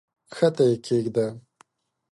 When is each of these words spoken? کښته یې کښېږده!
کښته 0.31 0.63
یې 0.69 0.75
کښېږده! 0.83 1.27